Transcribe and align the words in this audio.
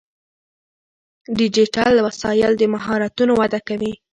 ډیجیټل 1.37 1.93
وسایل 2.07 2.51
د 2.57 2.63
مهارتونو 2.73 3.33
وده 3.41 3.59
کوي. 3.67 3.93